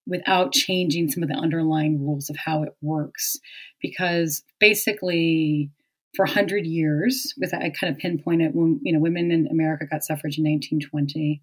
[0.06, 3.38] without changing some of the underlying rules of how it works.
[3.80, 5.70] Because basically,
[6.14, 10.04] for 100 years, with I kind of pinpointed when you know women in America got
[10.04, 11.42] suffrage in 1920,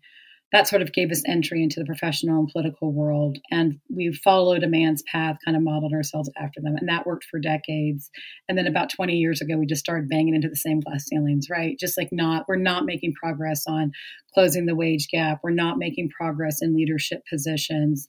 [0.51, 3.37] that sort of gave us entry into the professional and political world.
[3.51, 6.75] And we followed a man's path, kind of modeled ourselves after them.
[6.75, 8.09] And that worked for decades.
[8.47, 11.47] And then about 20 years ago, we just started banging into the same glass ceilings,
[11.51, 11.77] right?
[11.79, 13.91] Just like not, we're not making progress on
[14.33, 15.39] closing the wage gap.
[15.43, 18.07] We're not making progress in leadership positions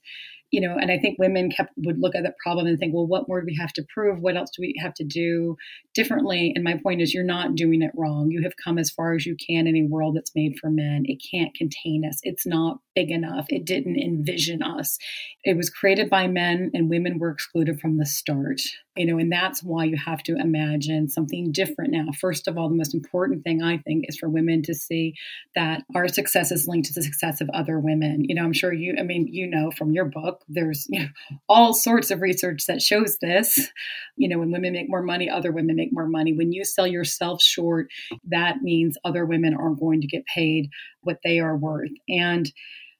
[0.51, 3.07] you know, and I think women kept would look at that problem and think, well,
[3.07, 4.19] what more do we have to prove?
[4.19, 5.55] What else do we have to do
[5.95, 6.51] differently?
[6.53, 8.29] And my point is, you're not doing it wrong.
[8.29, 11.03] You have come as far as you can in a world that's made for men.
[11.05, 12.19] It can't contain us.
[12.23, 13.45] It's not big enough.
[13.49, 14.97] It didn't envision us.
[15.45, 18.61] It was created by men, and women were excluded from the start.
[18.97, 22.07] You know, and that's why you have to imagine something different now.
[22.19, 25.15] First of all, the most important thing I think is for women to see
[25.55, 28.25] that our success is linked to the success of other women.
[28.25, 31.07] You know, I'm sure you, I mean, you know from your book, there's you know,
[31.47, 33.71] all sorts of research that shows this.
[34.17, 36.33] You know, when women make more money, other women make more money.
[36.33, 37.87] When you sell yourself short,
[38.27, 40.69] that means other women aren't going to get paid
[41.01, 41.91] what they are worth.
[42.09, 42.51] And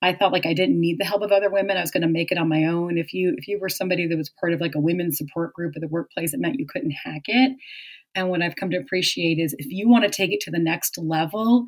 [0.02, 1.78] I felt like I didn't need the help of other women.
[1.78, 2.98] I was going to make it on my own.
[2.98, 5.74] If you if you were somebody that was part of like a women's support group
[5.76, 7.56] at the workplace, it meant you couldn't hack it.
[8.16, 10.60] And what I've come to appreciate is if you want to take it to the
[10.60, 11.66] next level,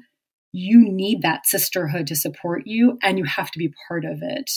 [0.51, 4.51] you need that sisterhood to support you and you have to be part of it.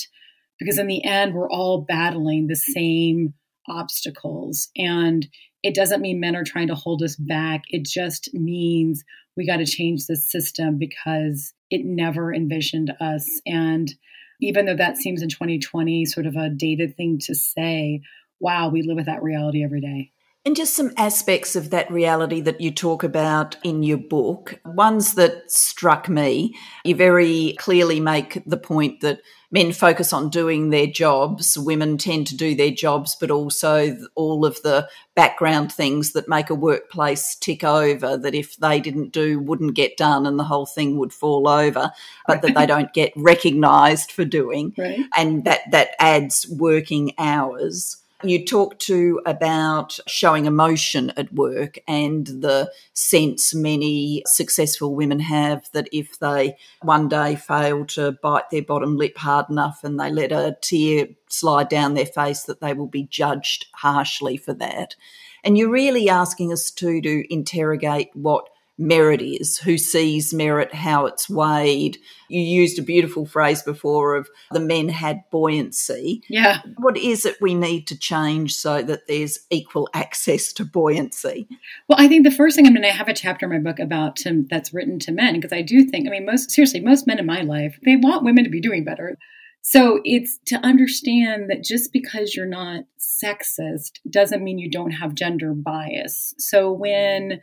[0.59, 3.35] Because in the end, we're all battling the same
[3.69, 4.69] obstacles.
[4.77, 5.27] And
[5.63, 7.63] it doesn't mean men are trying to hold us back.
[7.69, 9.05] It just means
[9.37, 13.41] we got to change the system because it never envisioned us.
[13.47, 13.93] And
[14.41, 18.01] even though that seems in 2020 sort of a dated thing to say,
[18.41, 20.13] wow, we live with that reality every day.
[20.47, 25.15] And just some aspects of that reality that you talk about in your book, ones
[25.15, 26.55] that struck me.
[26.85, 32.29] You very clearly make the point that men focus on doing their jobs, women tend
[32.29, 37.35] to do their jobs, but also all of the background things that make a workplace
[37.35, 41.13] tick over that if they didn't do wouldn't get done and the whole thing would
[41.13, 41.91] fall over,
[42.29, 44.73] but that they don't get recognized for doing.
[44.79, 45.01] Right.
[45.17, 47.97] And that, that adds working hours.
[48.23, 55.69] You talk to about showing emotion at work and the sense many successful women have
[55.73, 60.11] that if they one day fail to bite their bottom lip hard enough and they
[60.11, 64.97] let a tear slide down their face, that they will be judged harshly for that.
[65.45, 71.07] And you're really asking us to to interrogate what merit is, who sees merit, how
[71.07, 71.99] it's weighed.
[72.29, 76.23] You used a beautiful phrase before of the men had buoyancy.
[76.29, 76.61] Yeah.
[76.77, 81.49] What is it we need to change so that there's equal access to buoyancy?
[81.89, 83.79] Well, I think the first thing I'm going to have a chapter in my book
[83.79, 87.07] about to, that's written to men because I do think, I mean, most seriously, most
[87.07, 89.17] men in my life, they want women to be doing better.
[89.63, 95.17] So it's to understand that just because you're not sexist doesn't mean you don't have
[95.17, 96.35] gender bias.
[96.39, 97.41] So when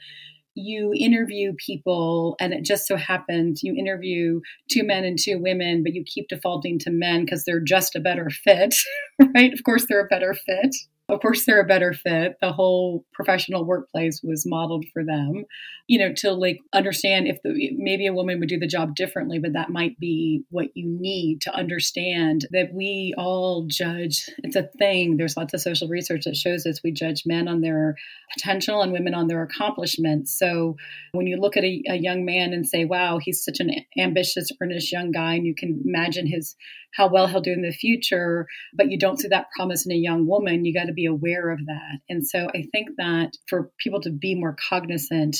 [0.55, 4.39] you interview people and it just so happens you interview
[4.69, 7.99] two men and two women but you keep defaulting to men because they're just a
[7.99, 8.75] better fit
[9.35, 9.53] right?
[9.53, 10.75] Of course they're a better fit
[11.09, 12.37] of course they're a better fit.
[12.39, 15.43] The whole professional workplace was modeled for them.
[15.87, 19.37] You know to like understand if the, maybe a woman would do the job differently
[19.37, 24.29] but that might be what you need to understand that we all judge.
[24.39, 25.17] It's a thing.
[25.17, 27.95] There's lots of social research that shows us we judge men on their
[28.33, 30.37] potential and women on their accomplishments.
[30.37, 30.77] So
[31.11, 34.51] when you look at a, a young man and say wow he's such an ambitious
[34.61, 36.55] earnest young guy and you can imagine his
[36.95, 39.95] how well he'll do in the future but you don't see that promise in a
[39.95, 43.71] young woman you got to be aware of that and so i think that for
[43.79, 45.37] people to be more cognizant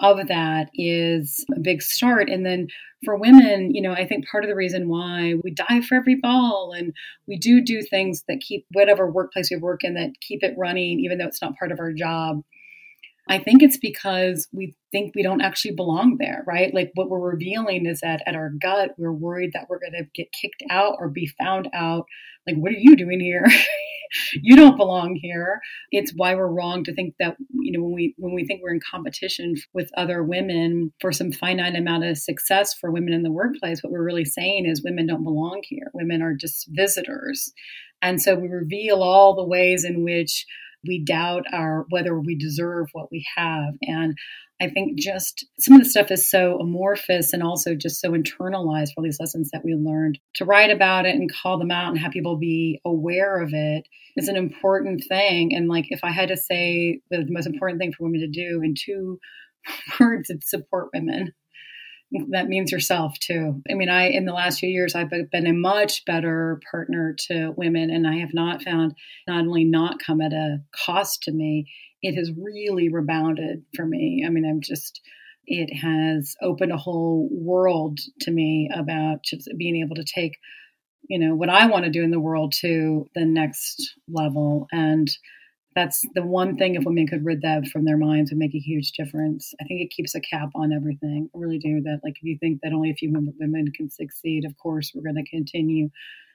[0.00, 2.28] of that is a big start.
[2.28, 2.68] And then
[3.04, 6.16] for women, you know, I think part of the reason why we die for every
[6.16, 6.92] ball and
[7.28, 11.00] we do do things that keep whatever workplace we work in that keep it running,
[11.00, 12.42] even though it's not part of our job.
[13.28, 16.74] I think it's because we think we don't actually belong there, right?
[16.74, 20.04] Like what we're revealing is that at our gut, we're worried that we're going to
[20.14, 22.04] get kicked out or be found out.
[22.46, 23.46] Like, what are you doing here?
[24.42, 25.60] you don't belong here.
[25.90, 28.74] It's why we're wrong to think that you know when we when we think we're
[28.74, 33.32] in competition with other women for some finite amount of success for women in the
[33.32, 35.90] workplace, what we're really saying is women don't belong here.
[35.94, 37.52] Women are just visitors.
[38.02, 40.44] And so we reveal all the ways in which
[40.86, 44.14] we doubt our whether we deserve what we have and
[44.60, 48.94] I think just some of the stuff is so amorphous and also just so internalized
[48.94, 50.18] for these lessons that we learned.
[50.36, 53.88] To write about it and call them out and have people be aware of it
[54.16, 55.54] is an important thing.
[55.54, 58.60] And like, if I had to say the most important thing for women to do
[58.62, 59.18] in two
[60.00, 61.32] words, it's support women.
[62.30, 63.60] That means yourself too.
[63.68, 67.52] I mean, I, in the last few years, I've been a much better partner to
[67.56, 68.94] women, and I have not found
[69.26, 71.66] not only not come at a cost to me,
[72.02, 74.22] it has really rebounded for me.
[74.24, 75.00] I mean, I'm just,
[75.46, 80.36] it has opened a whole world to me about just being able to take,
[81.08, 84.68] you know, what I want to do in the world to the next level.
[84.70, 85.08] And
[85.74, 88.58] that's the one thing if women could rid that from their minds would make a
[88.58, 89.54] huge difference.
[89.60, 91.28] I think it keeps a cap on everything.
[91.34, 92.00] I really do that.
[92.04, 95.22] Like if you think that only a few women can succeed, of course we're going
[95.22, 95.90] to continue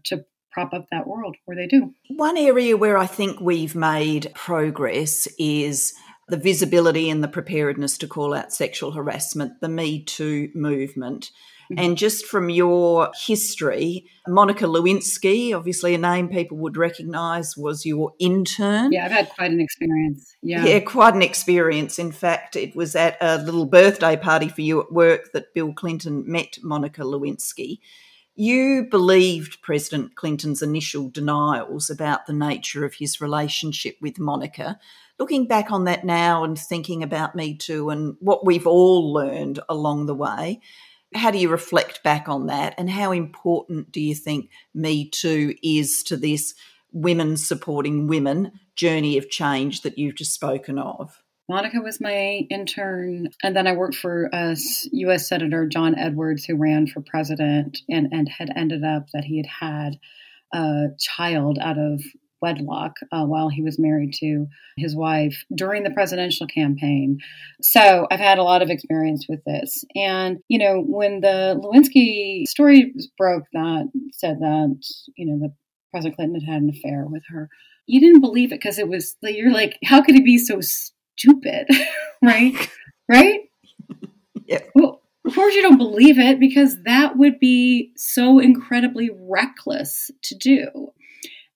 [0.06, 1.93] to prop up that world where they do.
[2.10, 5.93] One area where I think we've made progress is
[6.28, 11.32] the visibility and the preparedness to call out sexual harassment, the Me Too movement.
[11.78, 18.14] And just from your history, Monica Lewinsky, obviously a name people would recognize, was your
[18.20, 18.92] intern.
[18.92, 20.36] Yeah, I've had quite an experience.
[20.42, 20.66] Yeah.
[20.66, 22.00] Yeah, quite an experience.
[22.00, 25.72] In fact, it was at a little birthday party for you at work that Bill
[25.72, 27.80] Clinton met Monica Lewinsky.
[28.36, 34.80] You believed President Clinton's initial denials about the nature of his relationship with Monica.
[35.20, 39.60] Looking back on that now and thinking about Me Too and what we've all learned
[39.68, 40.62] along the way,
[41.15, 42.76] how do you reflect back on that?
[42.78, 46.54] And how important do you think Me Too is to this
[46.91, 51.22] women supporting women journey of change that you've just spoken of?
[51.50, 54.56] Monica was my intern, and then I worked for uh,
[54.91, 55.28] U.S.
[55.28, 59.48] Senator John Edwards, who ran for president, and and had ended up that he had
[59.48, 60.00] had
[60.54, 62.04] a child out of
[62.41, 64.47] wedlock uh, while he was married to
[64.78, 67.19] his wife during the presidential campaign.
[67.62, 69.84] So I've had a lot of experience with this.
[69.95, 74.81] And, you know, when the Lewinsky story broke that said that,
[75.17, 75.54] you know, the
[75.92, 77.50] President Clinton had had an affair with her.
[77.87, 81.67] You didn't believe it because it was you're like, how could he be so stupid?
[82.21, 82.69] right?
[83.08, 83.42] right?
[84.46, 84.60] Yeah.
[84.75, 90.35] Well, of course you don't believe it because that would be so incredibly reckless to
[90.35, 90.92] do.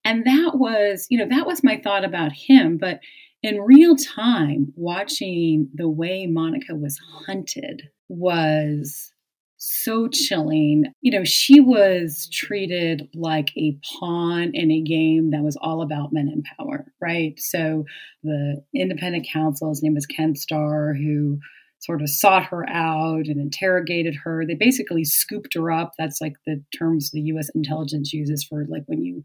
[0.05, 2.77] And that was, you know, that was my thought about him.
[2.77, 2.99] But
[3.41, 9.13] in real time, watching the way Monica was hunted was
[9.57, 10.85] so chilling.
[11.01, 16.11] You know, she was treated like a pawn in a game that was all about
[16.11, 17.33] men in power, right?
[17.39, 17.85] So
[18.23, 21.39] the independent counsel, his name was Ken Starr, who
[21.79, 24.45] sort of sought her out and interrogated her.
[24.45, 25.93] They basically scooped her up.
[25.97, 29.23] That's like the terms the US intelligence uses for like when you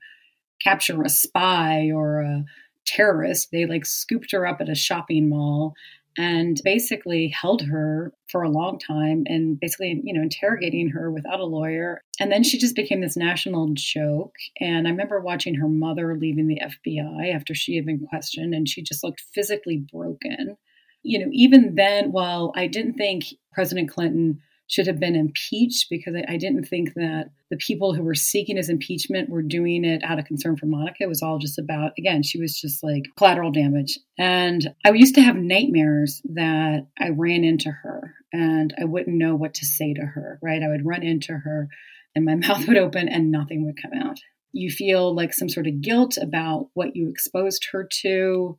[0.62, 2.44] capture a spy or a
[2.86, 3.48] terrorist.
[3.52, 5.74] They like scooped her up at a shopping mall
[6.18, 11.38] and basically held her for a long time and basically, you know, interrogating her without
[11.38, 12.02] a lawyer.
[12.18, 14.34] And then she just became this national joke.
[14.58, 18.68] And I remember watching her mother leaving the FBI after she had been questioned, and
[18.68, 20.56] she just looked physically broken.
[21.04, 26.14] You know, even then, while I didn't think President Clinton should have been impeached because
[26.14, 30.02] I, I, didn't think that the people who were seeking his impeachment were doing it
[30.04, 30.96] out of concern for Monica.
[31.00, 33.98] It was all just about, again, she was just like collateral damage.
[34.18, 39.34] And I used to have nightmares that I ran into her and I wouldn't know
[39.34, 40.62] what to say to her, right?
[40.62, 41.68] I would run into her
[42.14, 44.18] and my mouth would open and nothing would come out.
[44.52, 48.58] You feel like some sort of guilt about what you exposed her to.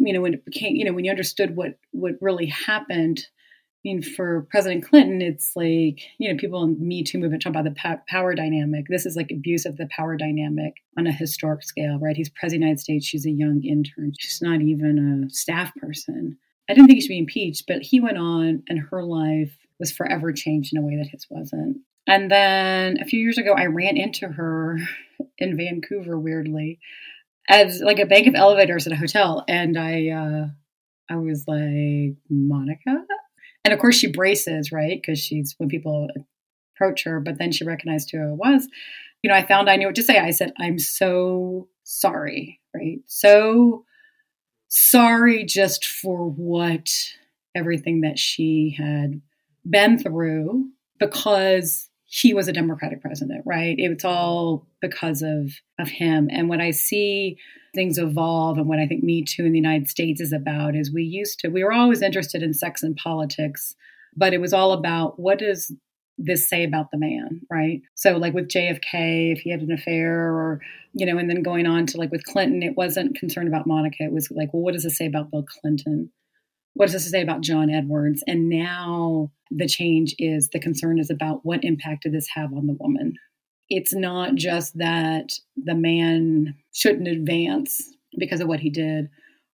[0.00, 3.20] You know, when it became, you know, when you understood what what really happened,
[3.84, 7.50] I mean, for President Clinton, it's like, you know, people in Me Too movement talk
[7.50, 8.86] about the power dynamic.
[8.88, 12.16] This is like abuse of the power dynamic on a historic scale, right?
[12.16, 13.06] He's president of the United States.
[13.06, 14.12] She's a young intern.
[14.18, 16.38] She's not even a staff person.
[16.68, 19.92] I didn't think he should be impeached, but he went on and her life was
[19.92, 21.78] forever changed in a way that his wasn't.
[22.08, 24.78] And then a few years ago, I ran into her
[25.38, 26.80] in Vancouver, weirdly,
[27.48, 29.44] as like a bank of elevators at a hotel.
[29.46, 30.46] And I, uh,
[31.08, 33.04] I was like, Monica?
[33.68, 34.98] And of course, she braces, right?
[34.98, 36.08] Because she's when people
[36.74, 38.66] approach her, but then she recognized who it was.
[39.22, 40.16] You know, I found I knew what to say.
[40.18, 43.00] I said, I'm so sorry, right?
[43.04, 43.84] So
[44.68, 46.88] sorry just for what
[47.54, 49.20] everything that she had
[49.68, 56.28] been through because he was a democratic president right it's all because of of him
[56.30, 57.36] and when i see
[57.74, 60.92] things evolve and what I think Me Too in the United States is about is
[60.92, 63.74] we used to, we were always interested in sex and politics,
[64.16, 65.72] but it was all about what does
[66.16, 67.80] this say about the man, right?
[67.94, 70.60] So, like with JFK, if he had an affair, or,
[70.92, 73.98] you know, and then going on to like with Clinton, it wasn't concerned about Monica.
[74.00, 76.10] It was like, well, what does this say about Bill Clinton?
[76.78, 78.22] What does this say about John Edwards?
[78.26, 82.66] And now the change is the concern is about what impact did this have on
[82.66, 83.14] the woman?
[83.68, 87.82] it's not just that the man shouldn't advance
[88.18, 89.08] because of what he did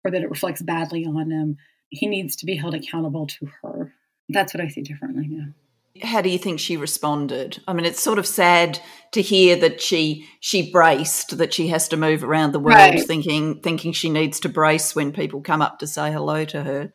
[0.06, 1.58] or that it reflects badly on him.
[1.90, 3.94] He needs to be held accountable to her.
[4.30, 5.54] That's what I see differently now.
[6.02, 7.62] How do you think she responded?
[7.68, 8.80] I mean, it's sort of sad
[9.12, 13.06] to hear that she she braced that she has to move around the world right.
[13.06, 16.94] thinking thinking she needs to brace when people come up to say hello to her.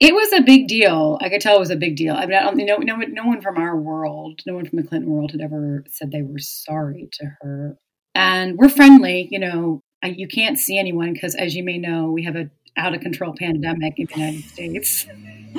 [0.00, 1.18] It was a big deal.
[1.20, 2.14] I could tell it was a big deal.
[2.14, 5.10] I mean, I no, no, no one from our world, no one from the Clinton
[5.10, 7.76] world had ever said they were sorry to her.
[8.14, 9.82] And we're friendly, you know.
[10.00, 13.00] I, you can't see anyone because, as you may know, we have a out of
[13.00, 15.06] control pandemic in the United States.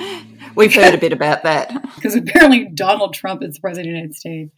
[0.56, 3.98] We've heard a bit about that because apparently Donald Trump is the president of the
[3.98, 4.52] United States.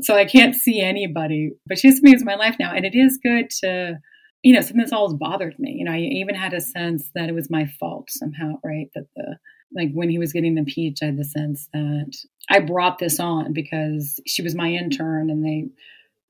[0.00, 1.50] So I can't see anybody.
[1.66, 3.98] But she's me as my life now, and it is good to
[4.42, 5.72] you know, something that's always bothered me.
[5.78, 8.88] You know, I even had a sense that it was my fault somehow, right?
[8.94, 9.36] That the
[9.74, 12.16] like when he was getting impeached, I had the sense that
[12.48, 15.66] I brought this on because she was my intern and they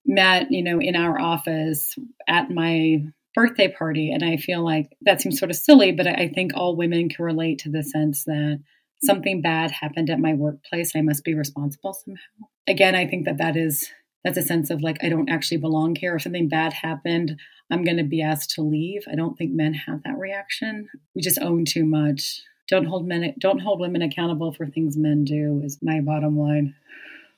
[0.04, 1.94] met, you know, in our office
[2.26, 3.04] at my
[3.34, 4.10] birthday party.
[4.10, 7.24] And I feel like that seems sort of silly, but I think all women can
[7.24, 8.60] relate to the sense that
[9.04, 10.96] something bad happened at my workplace.
[10.96, 12.48] I must be responsible somehow.
[12.66, 13.88] Again, I think that that is
[14.28, 16.16] that's a sense of like I don't actually belong here.
[16.16, 17.38] If something bad happened,
[17.70, 19.04] I'm going to be asked to leave.
[19.10, 20.88] I don't think men have that reaction.
[21.14, 22.42] We just own too much.
[22.68, 26.74] Don't hold men don't hold women accountable for things men do is my bottom line.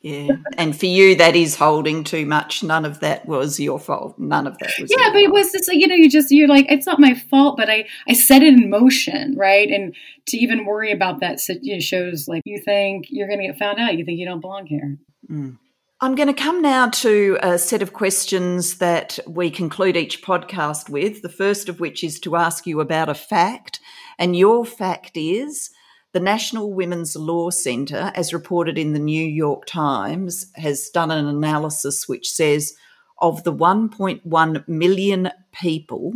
[0.01, 0.29] Yeah.
[0.57, 2.65] And for you that is holding too much.
[2.65, 4.19] None of that was your fault.
[4.19, 6.67] None of that was Yeah, but it was just you know, you just you're like,
[6.69, 9.69] it's not my fault, but I I set it in motion, right?
[9.71, 9.95] And
[10.27, 13.79] to even worry about that you know, shows like you think you're gonna get found
[13.79, 14.99] out, you think you don't belong here.
[15.31, 15.57] Mm.
[16.03, 20.89] I'm going to come now to a set of questions that we conclude each podcast
[20.89, 21.21] with.
[21.21, 23.81] The first of which is to ask you about a fact.
[24.19, 25.69] And your fact is
[26.13, 31.27] the National Women's Law Centre, as reported in the New York Times, has done an
[31.27, 32.75] analysis which says
[33.19, 36.15] of the 1.1 million people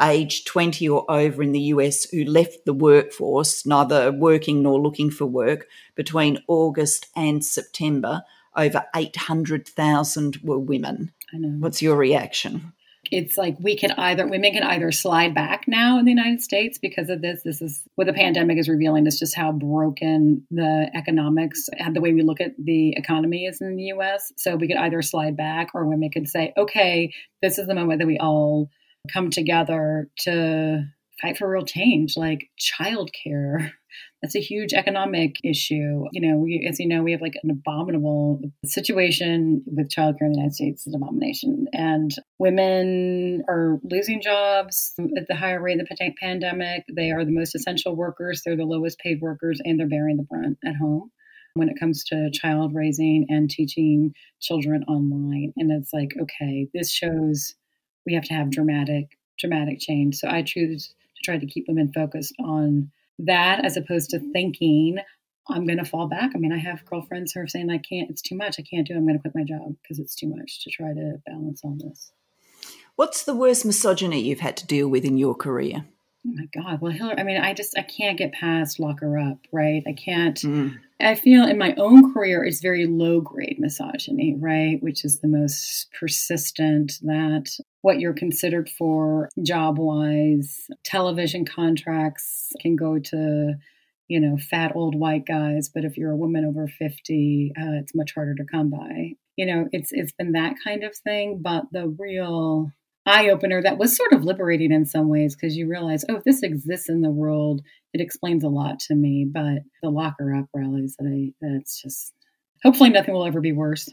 [0.00, 5.10] aged 20 or over in the US who left the workforce, neither working nor looking
[5.10, 8.22] for work, between August and September,
[8.56, 11.12] over 800,000 were women.
[11.32, 11.56] I know.
[11.58, 12.72] What's your reaction?
[13.10, 16.78] it's like we can either women can either slide back now in the United States
[16.78, 17.42] because of this.
[17.42, 22.00] This is what the pandemic is revealing is just how broken the economics and the
[22.00, 24.32] way we look at the economy is in the US.
[24.36, 28.00] So we could either slide back or women could say, okay, this is the moment
[28.00, 28.70] that we all
[29.12, 30.84] come together to
[31.20, 33.72] fight for real change, like childcare.
[34.22, 36.04] That's a huge economic issue.
[36.12, 40.32] You know, we, as you know, we have like an abominable situation with childcare in
[40.32, 41.66] the United States, an abomination.
[41.72, 46.84] And women are losing jobs at the higher rate of the pandemic.
[46.94, 50.24] They are the most essential workers, they're the lowest paid workers, and they're bearing the
[50.24, 51.10] brunt at home
[51.54, 55.52] when it comes to child raising and teaching children online.
[55.56, 57.54] And it's like, okay, this shows
[58.06, 60.16] we have to have dramatic, dramatic change.
[60.16, 62.90] So I choose to try to keep women focused on
[63.26, 64.98] that as opposed to thinking
[65.48, 66.32] I'm going to fall back.
[66.34, 68.56] I mean, I have girlfriends who are saying I can't, it's too much.
[68.58, 68.96] I can't do it.
[68.96, 71.76] I'm going to quit my job because it's too much to try to balance all
[71.78, 72.12] this.
[72.96, 75.86] What's the worst misogyny you've had to deal with in your career?
[76.26, 76.80] Oh my God.
[76.80, 79.82] Well, Hillary, I mean, I just, I can't get past lock her up, right?
[79.86, 80.78] I can't, mm.
[81.00, 84.82] I feel in my own career, it's very low grade misogyny, right?
[84.82, 87.50] Which is the most persistent that
[87.82, 93.54] what you're considered for job wise, television contracts can go to,
[94.08, 95.70] you know, fat old white guys.
[95.72, 99.12] But if you're a woman over 50, uh, it's much harder to come by.
[99.36, 101.40] You know, it's, it's been that kind of thing.
[101.42, 102.72] But the real,
[103.06, 106.42] eye opener that was sort of liberating in some ways because you realize, oh, this
[106.42, 107.62] exists in the world,
[107.92, 109.26] it explains a lot to me.
[109.30, 112.12] But the locker up rallies that I that's just
[112.62, 113.88] hopefully nothing will ever be worse.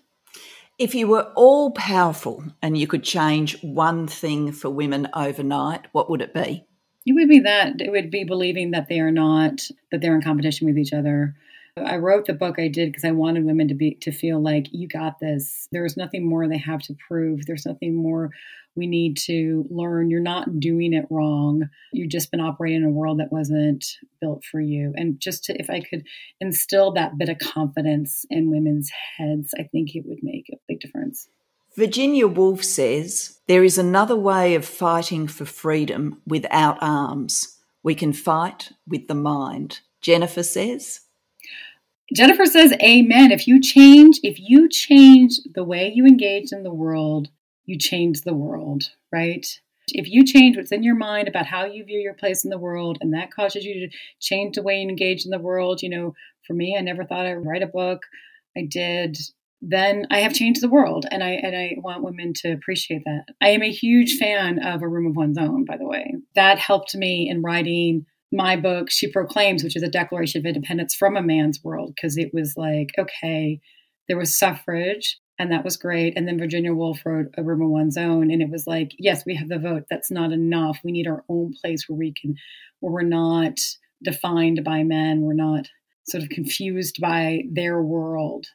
[0.79, 6.09] If you were all powerful and you could change one thing for women overnight, what
[6.09, 6.65] would it be?
[7.05, 9.61] It would be that it would be believing that they are not
[9.91, 11.35] that they're in competition with each other
[11.85, 14.67] I wrote the book I did because I wanted women to be to feel like
[14.71, 15.67] you got this.
[15.71, 17.45] There's nothing more they have to prove.
[17.45, 18.31] There's nothing more
[18.77, 20.09] we need to learn.
[20.09, 21.67] You're not doing it wrong.
[21.91, 23.85] You've just been operating in a world that wasn't
[24.21, 24.93] built for you.
[24.95, 26.03] And just to, if I could
[26.39, 30.79] instill that bit of confidence in women's heads, I think it would make a big
[30.79, 31.27] difference.
[31.75, 37.57] Virginia Woolf says there is another way of fighting for freedom without arms.
[37.83, 39.81] We can fight with the mind.
[40.01, 41.01] Jennifer says
[42.13, 43.31] Jennifer says, Amen.
[43.31, 47.27] If you change, if you change the way you engage in the world,
[47.67, 49.45] you change the world, right?
[49.89, 52.57] If you change what's in your mind about how you view your place in the
[52.57, 55.89] world, and that causes you to change the way you engage in the world, you
[55.89, 56.13] know,
[56.45, 58.01] for me, I never thought I'd write a book.
[58.57, 59.17] I did.
[59.61, 63.25] Then I have changed the world, and I and I want women to appreciate that.
[63.41, 66.13] I am a huge fan of A Room of One's Own, by the way.
[66.35, 70.93] That helped me in writing my book, She Proclaims, which is a declaration of independence
[70.93, 73.59] from a man's world, because it was like, okay,
[74.07, 76.13] there was suffrage, and that was great.
[76.15, 79.25] And then Virginia Woolf wrote A Room of One's Own, and it was like, yes,
[79.25, 79.83] we have the vote.
[79.89, 80.79] That's not enough.
[80.83, 82.35] We need our own place where we can,
[82.79, 83.59] where we're not
[84.03, 85.67] defined by men, we're not
[86.07, 88.47] sort of confused by their world.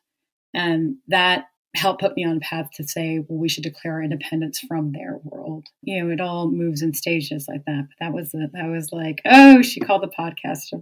[0.54, 4.02] And that helped put me on a path to say, well, we should declare our
[4.02, 5.66] independence from their world.
[5.82, 7.88] You know, it all moves in stages like that.
[7.88, 10.76] But that was a, that was like, oh, she called the podcast a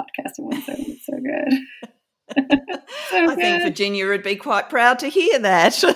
[0.00, 1.90] podcast one It's so good.
[2.36, 5.74] I think Virginia would be quite proud to hear that.
[5.74, 5.86] she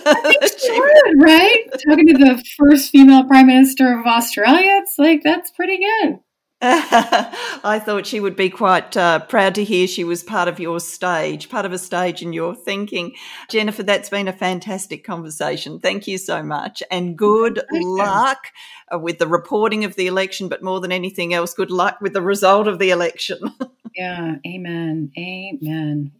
[0.81, 1.65] would, right?
[1.89, 6.19] Talking to the first female prime minister of Australia, it's like that's pretty good.
[6.63, 10.81] I thought she would be quite uh, proud to hear she was part of your
[10.81, 13.15] stage, part of a stage in your thinking.
[13.49, 15.79] Jennifer, that's been a fantastic conversation.
[15.79, 16.83] Thank you so much.
[16.91, 18.49] And good luck
[18.93, 22.13] uh, with the reporting of the election, but more than anything else, good luck with
[22.13, 23.39] the result of the election.
[23.95, 25.13] yeah, amen.
[25.17, 26.11] Amen.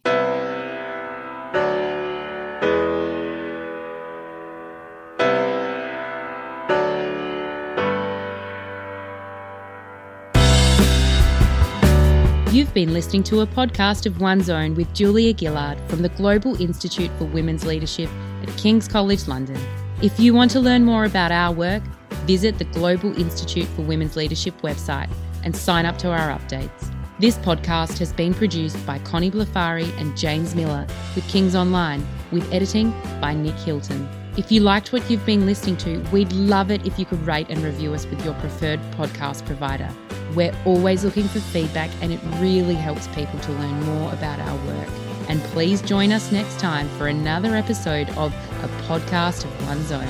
[12.59, 16.61] You've been listening to a podcast of One's Own with Julia Gillard from the Global
[16.61, 18.09] Institute for Women's Leadership
[18.43, 19.57] at King's College London.
[20.01, 21.81] If you want to learn more about our work,
[22.25, 25.09] visit the Global Institute for Women's Leadership website
[25.45, 26.93] and sign up to our updates.
[27.17, 30.85] This podcast has been produced by Connie Blafari and James Miller
[31.15, 32.91] with King's Online, with editing
[33.21, 34.05] by Nick Hilton.
[34.35, 37.47] If you liked what you've been listening to, we'd love it if you could rate
[37.49, 39.89] and review us with your preferred podcast provider.
[40.35, 44.55] We're always looking for feedback, and it really helps people to learn more about our
[44.67, 44.89] work.
[45.27, 50.07] And please join us next time for another episode of A Podcast of One's Own.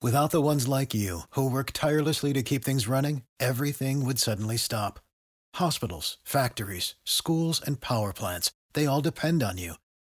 [0.00, 4.56] Without the ones like you, who work tirelessly to keep things running, everything would suddenly
[4.56, 5.00] stop.
[5.56, 9.74] Hospitals, factories, schools, and power plants, they all depend on you.